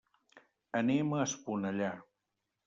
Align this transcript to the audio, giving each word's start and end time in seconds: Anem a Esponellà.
Anem 0.79 1.13
a 1.17 1.19
Esponellà. 1.27 1.91